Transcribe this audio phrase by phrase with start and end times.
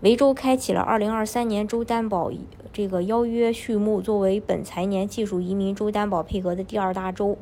[0.00, 2.30] 维州开启了2023年州担保
[2.72, 7.36] 这个邀约序幕，作为本财年技术移民州担保配额的第二大州，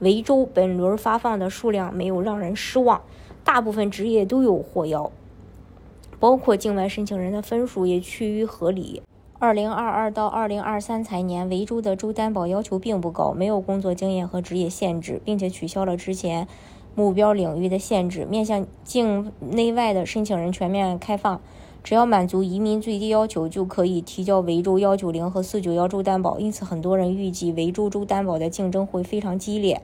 [0.00, 3.02] 维州本轮发放的数量没有让人失望，
[3.44, 5.12] 大部分职业都有获邀，
[6.18, 9.02] 包括境外申请人的分数也趋于合理。
[9.38, 16.48] 2022到2023财年，维州的州担保要求并不高，没有工作经验和职业限制，并且取消了之前
[16.96, 21.40] 目标领域的限制，面向境内外的申请人全面开放。
[21.82, 26.38] 只要满足移民最低要求，就可以提交维州幺九零和四九幺州担保。
[26.38, 29.80] 因此，很多人预计维州州担保的竞争会非常激烈。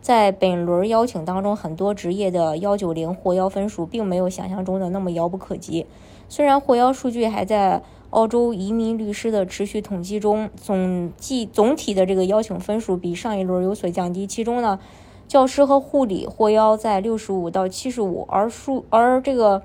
[0.00, 5.84] 在本轮邀请当中，很多职业的幺九零获邀分数并没有想象中的那么遥不可及。
[6.28, 14.26] 虽然获邀数据还在澳洲移民律师的持续统计中，总计总体的这个邀请分数比上一轮有所降低。
[14.26, 14.78] 其中呢，
[15.26, 19.62] 教师和护理获邀在六十五到七十五，而数而这个。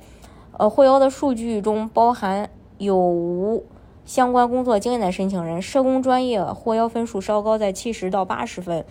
[0.57, 3.65] 呃，获邀的数据中包含有无
[4.05, 5.61] 相关工作经验的申请人。
[5.61, 8.85] 社工专业获邀分数稍高，在七十到八十分。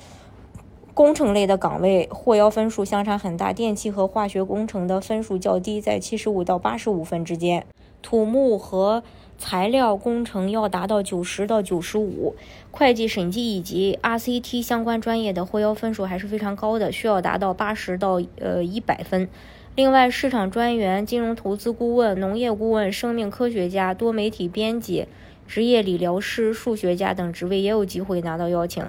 [0.93, 7.65] 工程类的岗位获邀分数相差很大，电气和化学工程的分数较低，在七十五到八十五分之间。
[8.03, 9.03] 土木和
[9.39, 12.37] 材料工程要达到九十到九十五。
[12.71, 19.29] 会计审计以及 RCT 相关专业的获邀分数还是非常高的，需要达到八十到呃一百分。
[19.77, 25.09] 另外，市场专员、金融投资顾问、农业顾问、生命科学家、多媒体编辑、
[25.49, 28.85] 职业理疗师、数学家等职位也有机会拿到邀请。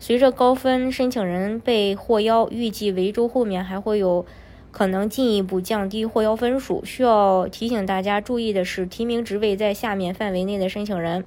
[0.00, 4.26] 随着高分申请人被获邀，预计维州后面还会有
[4.72, 6.84] 可能进一步降低获邀分数。
[6.84, 11.22] 需要提醒大家注意的是，提名职位在下面范围内的申请人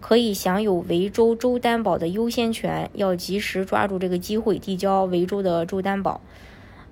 [0.00, 6.22] 可以享有维州州担保的优先权，要及时抓住这个机会递交维州的州担保。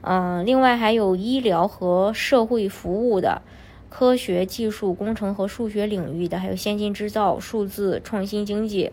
[0.06, 3.40] 嗯，另外还有医疗和社会服务的、
[3.88, 8.92] 科学技术、工程和数学领域的，还有先进制造、数字创新经济，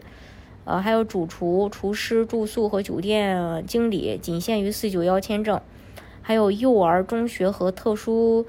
[0.64, 5.60] 呃，还有主厨、厨师、住宿和酒店经理，仅限于四九幺签证。
[6.22, 8.46] 还有幼儿、中学和特殊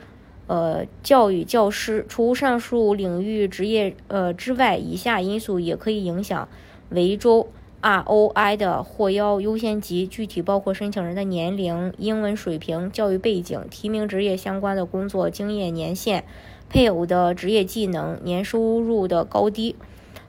[0.46, 2.04] 呃教育教师。
[2.08, 6.46] 除上述领域职业呃之外，以下因素也可以影响
[6.90, 7.48] 维州。
[7.82, 16.24] ROI 的获邀优先级具体包括申请人的年龄、英文水平、教育背景、提名职业相关的工作经验年限、
[16.68, 19.74] 配偶的职业技能、年收入的高低。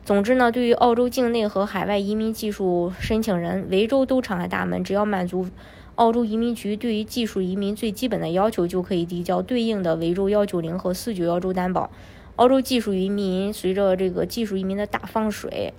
[0.04, 5.48] 总之呢，对于澳洲境内和海外移民技术申请人，维州都敞开大门，只要满足
[5.94, 11.92] 澳洲移民局对于技术移民最基本的要求，就可以递交对应的维州幺九零和四九幺州担保。
[12.38, 15.72] 澳洲技术移民随着这个技术移民的大放水。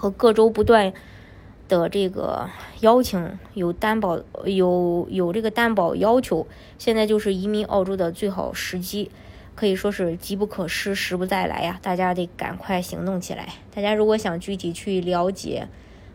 [0.00, 0.94] 和各州不断
[1.68, 2.48] 的这个
[2.80, 6.46] 邀请，有担保，有有这个担保要求，
[6.78, 9.10] 现在就是移民澳洲的最好时机，
[9.54, 11.78] 可以说是机不可失，时不再来呀！
[11.82, 13.46] 大家得赶快行动起来。
[13.74, 15.68] 大家如果想具体去了解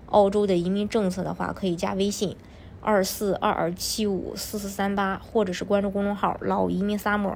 [0.07, 2.35] 澳洲的移民政策的话，可以加微信
[2.81, 7.35] 二四二二七五四四三八，或者是关注公众号“老移民 summer”。